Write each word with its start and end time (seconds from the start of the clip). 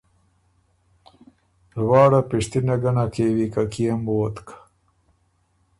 لواړه 1.79 2.19
پِشتِنه 2.29 2.75
ګۀ 2.81 2.91
نک 2.95 3.09
کېوی 3.13 3.47
که 3.53 3.63
کيې 3.71 3.91
م 4.03 4.05
ووتک؟ 4.15 4.47